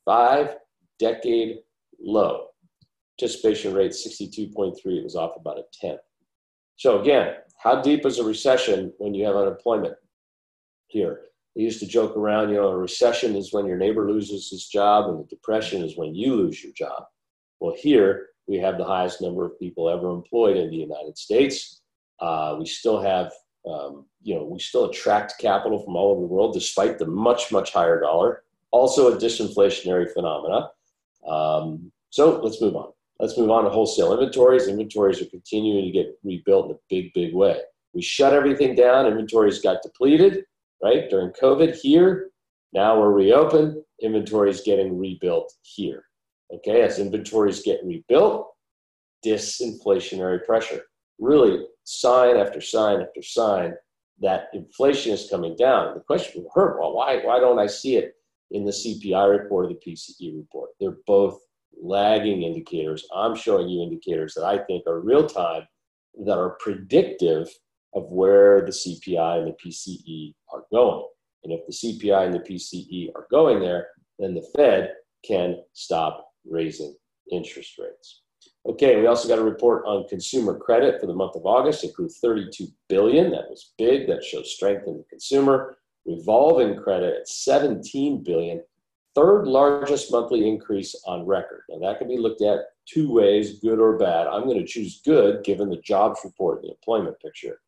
five 0.06 0.58
decade 1.00 1.58
low. 2.00 2.48
Participation 3.18 3.74
rate 3.74 3.92
62.3. 3.92 4.76
It 4.86 5.04
was 5.04 5.16
off 5.16 5.38
about 5.38 5.60
a 5.60 5.64
tenth. 5.74 6.02
So 6.76 7.02
again, 7.02 7.36
how 7.58 7.82
deep 7.82 8.06
is 8.06 8.20
a 8.20 8.24
recession 8.24 8.94
when 8.98 9.14
you 9.14 9.26
have 9.26 9.36
unemployment? 9.36 9.96
Here, 10.88 11.22
they 11.56 11.64
used 11.64 11.80
to 11.80 11.88
joke 11.88 12.18
around. 12.18 12.50
You 12.50 12.56
know, 12.56 12.68
a 12.68 12.78
recession 12.78 13.36
is 13.36 13.54
when 13.54 13.66
your 13.66 13.78
neighbor 13.78 14.10
loses 14.10 14.50
his 14.50 14.68
job, 14.68 15.10
and 15.10 15.20
the 15.20 15.28
depression 15.28 15.84
is 15.84 15.98
when 15.98 16.14
you 16.14 16.36
lose 16.36 16.64
your 16.64 16.74
job. 16.74 17.04
Well, 17.60 17.76
here 17.78 18.28
we 18.48 18.58
have 18.58 18.78
the 18.78 18.86
highest 18.86 19.22
number 19.22 19.46
of 19.46 19.58
people 19.60 19.90
ever 19.90 20.12
employed 20.12 20.58
in 20.58 20.70
the 20.70 20.76
United 20.76 21.18
States. 21.18 21.82
Uh, 22.20 22.58
we 22.60 22.66
still 22.66 23.02
have, 23.02 23.32
um, 23.68 24.06
you 24.22 24.36
know, 24.36 24.44
we 24.44 24.60
still 24.60 24.86
attract 24.86 25.40
capital 25.40 25.80
from 25.84 25.96
all 25.96 26.12
over 26.12 26.22
the 26.22 26.28
world 26.28 26.54
despite 26.54 27.00
the 27.00 27.08
much, 27.08 27.52
much 27.52 27.72
higher 27.72 28.00
dollar. 28.00 28.44
Also 28.72 29.12
a 29.12 29.18
disinflationary 29.18 30.12
phenomena. 30.12 30.70
Um, 31.28 31.92
so 32.10 32.40
let's 32.42 32.62
move 32.62 32.76
on. 32.76 32.92
Let's 33.20 33.38
move 33.38 33.50
on 33.50 33.64
to 33.64 33.70
wholesale 33.70 34.14
inventories. 34.14 34.68
Inventories 34.68 35.22
are 35.22 35.26
continuing 35.26 35.86
to 35.86 35.92
get 35.92 36.20
rebuilt 36.24 36.66
in 36.66 36.72
a 36.72 36.80
big, 36.90 37.14
big 37.14 37.34
way. 37.34 37.60
We 37.94 38.02
shut 38.02 38.34
everything 38.34 38.76
down. 38.76 39.08
Inventories 39.08 39.62
got 39.62 39.82
depleted, 39.82 40.44
right, 40.84 41.10
during 41.10 41.32
COVID 41.32 41.76
here. 41.76 42.32
Now 42.74 43.00
we're 43.00 43.14
reopened. 43.14 43.82
Inventories 44.02 44.62
getting 44.62 45.00
rebuilt 45.00 45.54
here. 45.62 46.04
Okay, 46.54 46.82
as 46.82 47.00
inventories 47.00 47.64
get 47.64 47.80
rebuilt, 47.86 48.52
disinflationary 49.26 50.44
pressure. 50.46 50.82
Really, 51.18 51.66
sign 51.86 52.36
after 52.36 52.60
sign 52.60 53.02
after 53.02 53.22
sign 53.22 53.74
that 54.20 54.48
inflation 54.54 55.14
is 55.14 55.30
coming 55.30 55.56
down. 55.56 55.94
The 55.96 56.02
question. 56.02 56.46
Well, 56.56 56.94
why, 56.94 57.20
why 57.24 57.40
don't 57.40 57.60
I 57.60 57.68
see 57.68 57.96
it 57.96 58.14
in 58.52 58.66
the 58.66 58.72
CPI 58.72 59.30
report 59.30 59.66
or 59.66 59.70
the 59.70 59.76
PCE 59.76 60.36
report? 60.38 60.72
They're 60.80 60.98
both 61.08 61.40
lagging 61.82 62.44
indicators. 62.44 63.08
I'm 63.16 63.36
showing 63.36 63.70
you 63.70 63.84
indicators 63.84 64.34
that 64.36 64.46
I 64.46 64.60
think 64.60 64.86
are 64.88 65.00
real 65.00 65.28
time 65.28 65.68
that 66.26 66.38
are 66.38 66.58
predictive 66.60 67.50
of 67.94 68.06
where 68.10 68.62
the 68.62 68.72
CPI 68.72 69.40
and 69.40 69.48
the 69.48 69.58
PCE 69.64 70.34
are 70.54 70.64
going. 70.72 71.06
And 71.44 71.54
if 71.54 71.66
the 71.68 71.74
CPI 71.74 72.26
and 72.26 72.34
the 72.34 72.40
PCE 72.40 73.10
are 73.16 73.28
going 73.30 73.60
there, 73.60 73.88
then 74.20 74.34
the 74.34 74.46
Fed 74.56 74.94
can 75.26 75.58
stop 75.74 76.32
raising 76.50 76.96
interest 77.32 77.78
rates. 77.78 78.22
Okay, 78.68 79.00
we 79.00 79.06
also 79.06 79.28
got 79.28 79.40
a 79.40 79.44
report 79.44 79.84
on 79.86 80.08
consumer 80.08 80.58
credit 80.58 81.00
for 81.00 81.06
the 81.06 81.14
month 81.14 81.36
of 81.36 81.46
August. 81.46 81.84
It 81.84 81.94
grew 81.94 82.10
32 82.10 82.68
billion. 82.90 83.30
That 83.30 83.50
was 83.50 83.74
big. 83.78 84.08
That 84.08 84.24
shows 84.24 84.54
strength 84.54 84.88
in 84.88 84.98
the 84.98 85.06
consumer. 85.10 85.78
Revolving 86.06 86.76
credit 86.76 87.16
at 87.22 87.28
17 87.28 88.24
billion, 88.24 88.62
third 89.16 89.48
largest 89.48 90.12
monthly 90.12 90.48
increase 90.48 90.96
on 91.06 91.26
record. 91.26 91.64
Now 91.70 91.88
that 91.88 92.00
can 92.00 92.08
be 92.08 92.18
looked 92.18 92.42
at 92.42 92.60
two 92.86 93.12
ways, 93.12 93.60
good 93.60 93.80
or 93.80 93.98
bad. 93.98 94.28
I'm 94.28 94.44
going 94.44 94.60
to 94.60 94.66
choose 94.66 95.02
good 95.04 95.44
given 95.44 95.70
the 95.70 95.78
jobs 95.78 96.20
report 96.24 96.60
and 96.60 96.66
the 96.66 96.74
employment 96.74 97.20
picture. 97.20 97.60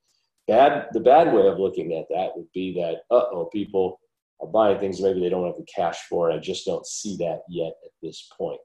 Bad, 0.48 0.88
the 0.94 1.00
bad 1.00 1.34
way 1.34 1.48
of 1.48 1.60
looking 1.60 1.94
at 1.94 2.08
that 2.10 2.32
would 2.36 2.52
be 2.54 2.74
that, 2.76 3.02
uh-oh, 3.12 3.50
people 3.52 4.00
are 4.40 4.48
buying 4.48 4.80
things 4.80 5.02
maybe 5.02 5.20
they 5.20 5.30
don't 5.30 5.46
have 5.46 5.58
the 5.58 5.66
cash 5.74 5.98
for, 6.10 6.30
and 6.30 6.40
I 6.40 6.42
just 6.42 6.66
don't 6.66 6.86
see 6.86 7.18
that 7.18 7.42
yet 7.50 7.74
at 7.84 7.92
this 8.02 8.30
point. 8.38 8.60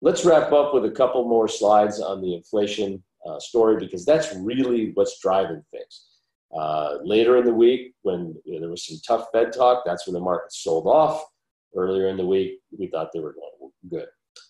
Let's 0.00 0.24
wrap 0.24 0.52
up 0.52 0.74
with 0.74 0.84
a 0.84 0.90
couple 0.90 1.26
more 1.28 1.48
slides 1.48 2.00
on 2.00 2.20
the 2.20 2.34
inflation 2.34 3.02
uh, 3.24 3.38
story 3.38 3.78
because 3.78 4.04
that's 4.04 4.34
really 4.34 4.90
what's 4.94 5.20
driving 5.20 5.62
things. 5.70 6.06
Uh, 6.54 6.98
later 7.02 7.38
in 7.38 7.44
the 7.44 7.54
week, 7.54 7.94
when 8.02 8.34
you 8.44 8.54
know, 8.54 8.60
there 8.60 8.70
was 8.70 8.86
some 8.86 8.98
tough 9.06 9.28
Fed 9.32 9.52
talk, 9.52 9.84
that's 9.86 10.06
when 10.06 10.14
the 10.14 10.20
market 10.20 10.52
sold 10.52 10.86
off. 10.86 11.24
Earlier 11.74 12.08
in 12.08 12.16
the 12.16 12.26
week, 12.26 12.60
we 12.76 12.88
thought 12.88 13.10
they 13.12 13.20
were 13.20 13.34
going 13.34 13.72
good. 13.90 14.06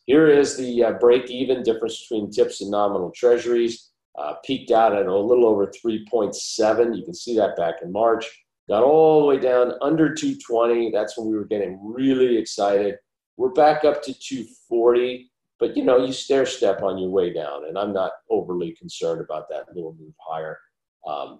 Here 0.06 0.28
is 0.28 0.56
the 0.56 0.84
uh, 0.84 0.92
break 0.92 1.30
even 1.30 1.62
difference 1.62 2.00
between 2.00 2.30
TIPS 2.30 2.60
and 2.60 2.70
nominal 2.70 3.12
treasuries. 3.14 3.90
Uh, 4.18 4.34
peaked 4.44 4.70
out 4.70 4.94
at 4.94 5.06
a 5.06 5.16
little 5.16 5.46
over 5.46 5.66
3.7. 5.66 6.96
You 6.96 7.02
can 7.02 7.14
see 7.14 7.34
that 7.36 7.56
back 7.56 7.76
in 7.82 7.90
March. 7.90 8.26
Got 8.68 8.82
all 8.82 9.20
the 9.20 9.26
way 9.26 9.38
down 9.38 9.72
under 9.80 10.14
220. 10.14 10.90
That's 10.90 11.16
when 11.16 11.28
we 11.28 11.36
were 11.36 11.46
getting 11.46 11.80
really 11.82 12.36
excited. 12.36 12.96
We're 13.36 13.52
back 13.52 13.84
up 13.84 14.02
to 14.02 14.12
240 14.12 15.32
but 15.62 15.76
you 15.76 15.84
know, 15.84 16.04
you 16.04 16.12
stair 16.12 16.44
step 16.44 16.82
on 16.82 16.98
your 16.98 17.10
way 17.10 17.32
down, 17.32 17.68
and 17.68 17.78
I'm 17.78 17.92
not 17.92 18.10
overly 18.28 18.72
concerned 18.72 19.20
about 19.20 19.48
that 19.48 19.68
little 19.72 19.94
move 19.96 20.12
higher 20.18 20.58
um, 21.06 21.38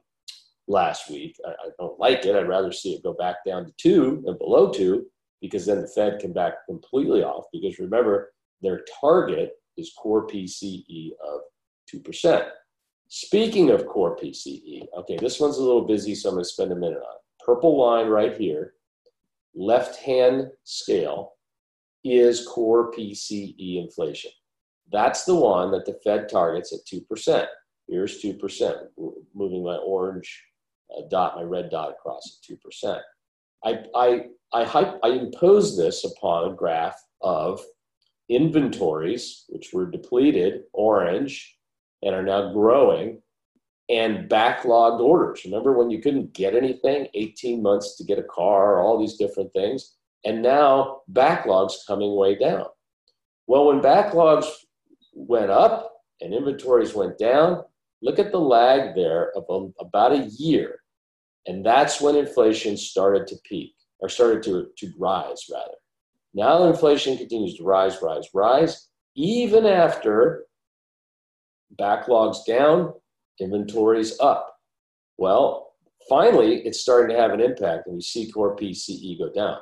last 0.69 1.11
week. 1.11 1.35
I, 1.45 1.51
I, 1.51 1.71
don't 1.81 1.99
like 1.99 2.25
it. 2.25 2.37
I'd 2.37 2.47
rather 2.47 2.71
see 2.71 2.93
it 2.93 3.03
go 3.03 3.15
back 3.15 3.39
down 3.45 3.67
to 3.67 3.73
two 3.79 4.23
and 4.29 4.39
below 4.39 4.71
two, 4.71 5.07
because 5.43 5.67
then 5.67 5.83
the 5.83 5.89
Fed 5.89 6.21
can 6.21 6.33
back 6.33 6.65
completely 6.67 7.23
off. 7.23 7.45
Because 7.53 7.79
remember, 7.79 8.33
their 8.63 8.85
target 9.01 9.53
is 9.77 9.93
core 9.99 10.27
PCE 10.27 11.11
of 11.23 11.41
two 11.87 12.01
percent. 12.01 12.45
Speaking 13.09 13.69
of 13.71 13.87
core 13.87 14.17
PCE, 14.17 14.87
okay, 14.97 15.19
this 15.19 15.39
one's 15.39 15.59
a 15.59 15.63
little 15.63 15.87
busy, 15.87 16.15
so 16.15 16.31
I'm 16.31 16.37
going 16.37 16.45
to 16.45 16.49
spend 16.49 16.73
a 16.73 16.77
minute 16.77 16.97
on 16.97 17.17
it. 17.17 17.45
Purple 17.45 17.79
line 17.79 18.07
right 18.07 18.35
here, 18.35 18.73
left 19.55 19.97
hand 19.97 20.47
scale 20.65 21.33
is 22.05 22.47
core 22.47 22.91
PCE 22.93 23.83
inflation. 23.83 24.31
That's 24.91 25.25
the 25.25 25.35
one 25.35 25.71
that 25.73 25.85
the 25.85 25.99
Fed 26.05 26.29
targets 26.29 26.73
at 26.73 26.87
2%. 26.87 27.47
Here's 27.89 28.23
2%, 28.23 28.87
moving 29.35 29.65
my 29.65 29.77
orange 29.77 30.45
uh, 30.97 31.03
dot, 31.11 31.37
my 31.37 31.43
red 31.43 31.71
dot 31.71 31.91
across 31.91 32.41
at 32.51 32.57
2%. 32.57 33.01
I, 33.65 33.79
I, 33.95 34.25
I, 34.53 34.65
hype, 34.65 34.99
I 35.03 35.09
impose 35.11 35.77
this 35.77 36.05
upon 36.05 36.51
a 36.51 36.55
graph 36.55 37.01
of 37.21 37.61
inventories, 38.29 39.45
which 39.49 39.73
were 39.73 39.91
depleted, 39.91 40.63
orange, 40.73 41.57
and 42.03 42.15
are 42.15 42.23
now 42.23 42.53
growing, 42.53 43.23
and 43.89 44.29
backlogged 44.29 45.01
orders. 45.01 45.45
Remember 45.45 45.73
when 45.73 45.91
you 45.91 46.01
couldn't 46.01 46.33
get 46.33 46.55
anything, 46.55 47.09
18 47.15 47.63
months 47.63 47.97
to 47.97 48.05
get 48.05 48.19
a 48.19 48.25
car, 48.25 48.83
all 48.83 48.99
these 48.99 49.17
different 49.17 49.53
things? 49.53 49.97
and 50.25 50.43
now 50.43 51.01
backlogs 51.13 51.87
coming 51.87 52.15
way 52.15 52.37
down. 52.37 52.67
Well, 53.47 53.67
when 53.67 53.81
backlogs 53.81 54.47
went 55.13 55.51
up 55.51 55.93
and 56.21 56.33
inventories 56.33 56.95
went 56.95 57.19
down, 57.19 57.65
look 58.03 58.19
at 58.19 58.33
the 58.33 58.41
lag 58.41 58.95
there 58.95 59.33
of 59.37 59.45
a, 59.49 59.83
about 59.83 60.13
a 60.13 60.29
year. 60.39 60.82
And 61.47 61.65
that's 61.65 62.01
when 62.01 62.17
inflation 62.17 62.77
started 62.77 63.27
to 63.29 63.37
peak, 63.45 63.75
or 64.01 64.09
started 64.09 64.43
to, 64.45 64.69
to 64.79 64.93
rise, 64.99 65.45
rather. 65.51 65.75
Now 66.35 66.65
inflation 66.65 67.17
continues 67.17 67.57
to 67.57 67.65
rise, 67.65 68.01
rise, 68.01 68.29
rise, 68.33 68.89
even 69.15 69.67
after 69.67 70.47
backlogs 71.79 72.45
down, 72.47 72.95
inventories 73.41 74.19
up. 74.21 74.57
Well, 75.19 75.75
finally, 76.09 76.65
it's 76.65 76.81
starting 76.81 77.15
to 77.15 77.21
have 77.21 77.33
an 77.33 77.41
impact, 77.41 77.87
and 77.87 77.97
we 77.97 78.03
see 78.03 78.31
core 78.31 78.57
PCE 78.57 79.19
go 79.19 79.31
down. 79.33 79.59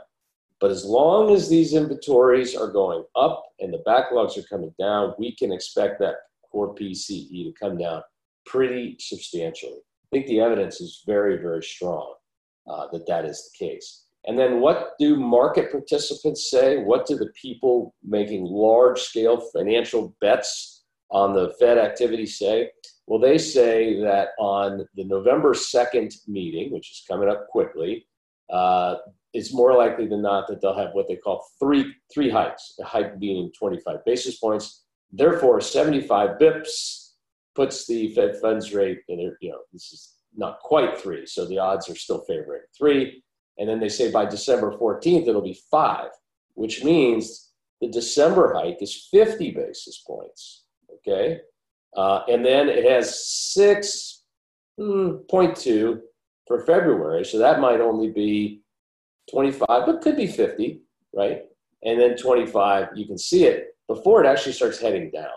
But 0.60 0.70
as 0.70 0.84
long 0.84 1.34
as 1.34 1.48
these 1.48 1.72
inventories 1.72 2.54
are 2.54 2.70
going 2.70 3.04
up 3.16 3.42
and 3.60 3.72
the 3.72 3.82
backlogs 3.86 4.36
are 4.36 4.46
coming 4.46 4.74
down, 4.78 5.14
we 5.18 5.34
can 5.34 5.52
expect 5.52 5.98
that 6.00 6.16
core 6.52 6.74
PCE 6.74 7.44
to 7.44 7.52
come 7.58 7.78
down 7.78 8.02
pretty 8.44 8.96
substantially. 8.98 9.80
I 10.10 10.16
think 10.16 10.26
the 10.26 10.40
evidence 10.40 10.80
is 10.80 11.02
very, 11.06 11.36
very 11.36 11.62
strong 11.62 12.14
uh, 12.68 12.88
that 12.92 13.06
that 13.06 13.24
is 13.24 13.48
the 13.50 13.66
case. 13.66 14.06
And 14.26 14.38
then 14.38 14.60
what 14.60 14.92
do 14.98 15.16
market 15.16 15.70
participants 15.70 16.50
say? 16.50 16.78
What 16.78 17.06
do 17.06 17.16
the 17.16 17.30
people 17.40 17.94
making 18.02 18.44
large 18.44 19.00
scale 19.00 19.40
financial 19.40 20.14
bets 20.20 20.82
on 21.10 21.32
the 21.32 21.54
Fed 21.60 21.78
activity 21.78 22.26
say? 22.26 22.70
Well, 23.06 23.20
they 23.20 23.38
say 23.38 24.00
that 24.02 24.30
on 24.38 24.84
the 24.94 25.04
November 25.04 25.54
2nd 25.54 26.12
meeting, 26.28 26.72
which 26.72 26.90
is 26.90 27.04
coming 27.08 27.28
up 27.28 27.48
quickly, 27.48 28.06
uh, 28.52 28.96
it's 29.32 29.54
more 29.54 29.76
likely 29.76 30.08
than 30.08 30.22
not 30.22 30.48
that 30.48 30.60
they'll 30.60 30.76
have 30.76 30.90
what 30.92 31.06
they 31.08 31.16
call 31.16 31.46
three, 31.60 31.94
three 32.12 32.30
hikes, 32.30 32.74
a 32.80 32.84
hike 32.84 33.18
being 33.20 33.52
25 33.56 34.04
basis 34.04 34.38
points. 34.38 34.84
Therefore, 35.12 35.60
75 35.60 36.38
bips 36.38 36.99
puts 37.54 37.86
the 37.86 38.14
Fed 38.14 38.36
funds 38.40 38.72
rate, 38.74 39.00
and 39.08 39.20
you 39.40 39.50
know, 39.50 39.60
this 39.72 39.92
is 39.92 40.14
not 40.36 40.60
quite 40.60 40.98
three, 40.98 41.26
so 41.26 41.46
the 41.46 41.58
odds 41.58 41.88
are 41.88 41.96
still 41.96 42.20
favoring 42.20 42.62
three. 42.76 43.22
And 43.58 43.68
then 43.68 43.80
they 43.80 43.88
say 43.88 44.10
by 44.10 44.26
December 44.26 44.72
14th, 44.78 45.28
it'll 45.28 45.42
be 45.42 45.60
five, 45.70 46.10
which 46.54 46.82
means 46.82 47.50
the 47.80 47.88
December 47.88 48.54
hike 48.54 48.80
is 48.80 49.08
50 49.10 49.50
basis 49.52 50.02
points. 50.06 50.64
Okay. 50.94 51.40
Uh, 51.96 52.22
and 52.28 52.44
then 52.44 52.68
it 52.68 52.88
has 52.88 53.10
6.2 53.58 54.22
hmm, 54.78 55.98
for 56.46 56.64
February. 56.64 57.24
So 57.24 57.38
that 57.38 57.60
might 57.60 57.80
only 57.80 58.10
be 58.10 58.62
25, 59.30 59.66
but 59.68 60.00
could 60.00 60.16
be 60.16 60.26
50, 60.26 60.80
right? 61.12 61.42
And 61.82 62.00
then 62.00 62.16
25, 62.16 62.88
you 62.94 63.06
can 63.06 63.18
see 63.18 63.44
it 63.44 63.76
before 63.88 64.22
it 64.22 64.26
actually 64.26 64.52
starts 64.52 64.78
heading 64.78 65.10
down. 65.10 65.28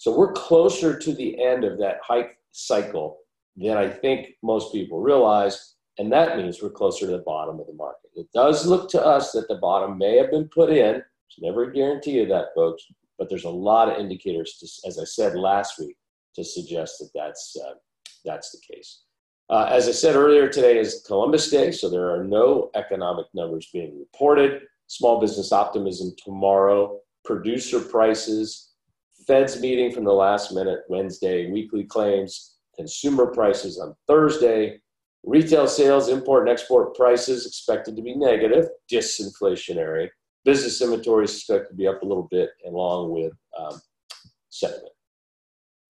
So 0.00 0.16
we're 0.16 0.32
closer 0.32 0.98
to 0.98 1.12
the 1.12 1.44
end 1.44 1.62
of 1.62 1.76
that 1.80 1.98
hike 2.02 2.38
cycle 2.52 3.18
than 3.54 3.76
I 3.76 3.86
think 3.86 4.28
most 4.42 4.72
people 4.72 4.98
realize. 4.98 5.74
And 5.98 6.10
that 6.10 6.38
means 6.38 6.62
we're 6.62 6.70
closer 6.70 7.04
to 7.04 7.12
the 7.12 7.18
bottom 7.18 7.60
of 7.60 7.66
the 7.66 7.74
market. 7.74 8.08
It 8.14 8.26
does 8.32 8.66
look 8.66 8.88
to 8.92 9.04
us 9.04 9.32
that 9.32 9.46
the 9.48 9.56
bottom 9.56 9.98
may 9.98 10.16
have 10.16 10.30
been 10.30 10.48
put 10.48 10.70
in. 10.70 10.94
There's 10.94 11.04
never 11.40 11.64
a 11.64 11.74
guarantee 11.74 12.22
of 12.22 12.30
that, 12.30 12.46
folks. 12.54 12.82
But 13.18 13.28
there's 13.28 13.44
a 13.44 13.50
lot 13.50 13.90
of 13.90 13.98
indicators, 13.98 14.56
to, 14.60 14.88
as 14.88 14.98
I 14.98 15.04
said 15.04 15.36
last 15.36 15.78
week, 15.78 15.98
to 16.34 16.44
suggest 16.44 16.98
that 17.00 17.10
that's, 17.14 17.54
uh, 17.62 17.74
that's 18.24 18.52
the 18.52 18.74
case. 18.74 19.02
Uh, 19.50 19.68
as 19.70 19.86
I 19.86 19.92
said 19.92 20.16
earlier, 20.16 20.48
today 20.48 20.78
is 20.78 21.04
Columbus 21.06 21.50
Day, 21.50 21.72
so 21.72 21.90
there 21.90 22.10
are 22.10 22.24
no 22.24 22.70
economic 22.74 23.26
numbers 23.34 23.68
being 23.70 23.98
reported. 23.98 24.62
Small 24.86 25.20
business 25.20 25.52
optimism 25.52 26.14
tomorrow, 26.24 27.00
producer 27.22 27.80
prices, 27.80 28.69
Fed's 29.30 29.60
meeting 29.60 29.92
from 29.92 30.02
the 30.02 30.12
last 30.12 30.52
minute 30.52 30.80
Wednesday, 30.88 31.48
weekly 31.52 31.84
claims, 31.84 32.56
consumer 32.74 33.28
prices 33.28 33.78
on 33.78 33.94
Thursday, 34.08 34.80
retail 35.22 35.68
sales, 35.68 36.08
import 36.08 36.40
and 36.40 36.50
export 36.50 36.96
prices 36.96 37.46
expected 37.46 37.94
to 37.94 38.02
be 38.02 38.16
negative, 38.16 38.66
disinflationary. 38.92 40.08
Business 40.44 40.82
inventories 40.82 41.36
expected 41.36 41.68
to 41.68 41.76
be 41.76 41.86
up 41.86 42.02
a 42.02 42.04
little 42.04 42.26
bit, 42.28 42.50
along 42.66 43.12
with 43.12 43.32
um, 43.56 43.80
sentiment. 44.48 44.94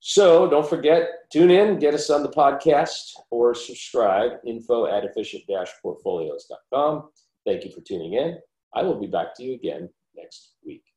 So 0.01 0.51
don't 0.51 0.69
forget, 0.69 1.09
tune 1.33 1.51
in, 1.51 1.79
get 1.79 1.95
us 1.95 2.11
on 2.11 2.23
the 2.23 2.29
podcast, 2.29 3.13
or 3.31 3.55
subscribe, 3.55 4.33
info 4.47 4.85
at 4.85 5.05
efficient-portfolios.com. 5.05 7.09
Thank 7.47 7.65
you 7.65 7.71
for 7.71 7.81
tuning 7.81 8.13
in. 8.13 8.37
I 8.75 8.83
will 8.83 9.01
be 9.01 9.07
back 9.07 9.35
to 9.37 9.43
you 9.43 9.55
again 9.55 9.89
next 10.15 10.57
week. 10.63 10.90